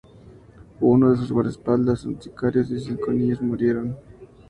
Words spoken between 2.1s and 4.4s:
sicarios y cinco niños murieron durante la balacera.